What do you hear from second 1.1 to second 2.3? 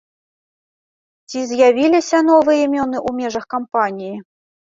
Ці з'явіліся